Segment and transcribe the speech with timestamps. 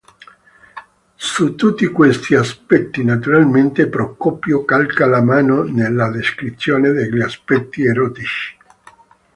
[1.17, 8.57] Su tutti questi aspetti naturalmente Procopio calca la mano nella descrizione degli aspetti erotici.